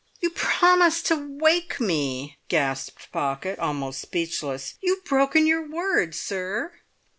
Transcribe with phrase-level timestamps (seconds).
[0.19, 4.73] "You promised to wake me!" gasped Pocket, almost speechless.
[4.81, 6.73] "You've broken your word, sir!"